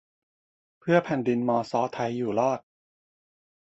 [0.79, 2.59] เพื่อแผ่นดินมอซอไทยอยู่รอด